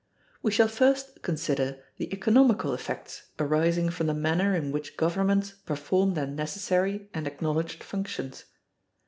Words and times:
We 0.41 0.49
shall 0.51 0.67
first 0.67 1.21
consider 1.21 1.83
the 1.97 2.11
economical 2.11 2.73
effects 2.73 3.27
arising 3.37 3.91
from 3.91 4.07
the 4.07 4.15
manner 4.15 4.55
in 4.55 4.71
which 4.71 4.97
governments 4.97 5.51
perform 5.51 6.15
their 6.15 6.25
necessary 6.25 7.07
and 7.13 7.27
acknowledged 7.27 7.83
functions. 7.83 8.45